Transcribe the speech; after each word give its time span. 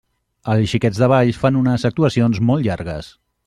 Els 0.53 0.71
Xiquets 0.71 1.01
de 1.03 1.11
Valls 1.13 1.39
fan 1.43 1.61
unes 1.61 1.87
actuacions 1.91 2.43
molt 2.51 2.69
llargues. 2.69 3.13